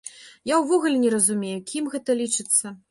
Я 0.51 0.55
ўвогуле 0.61 0.97
не 1.03 1.13
разумею, 1.17 1.55
кім 1.75 1.93
гэта 1.95 2.19
лічыцца. 2.25 2.79